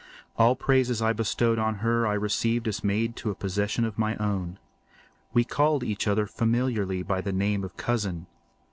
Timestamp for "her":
1.75-2.07